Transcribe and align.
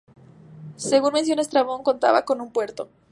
Según 0.77 1.13
menciona 1.13 1.43
Estrabón, 1.43 1.83
contaba 1.83 2.25
con 2.25 2.41
un 2.41 2.51
puerto. 2.51 2.89